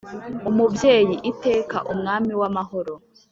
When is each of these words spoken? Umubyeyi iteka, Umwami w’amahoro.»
Umubyeyi 0.49 1.15
iteka, 1.31 1.77
Umwami 1.91 2.31
w’amahoro.» 2.39 2.93